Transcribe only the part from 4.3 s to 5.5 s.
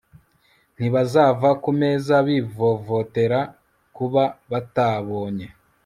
batabonye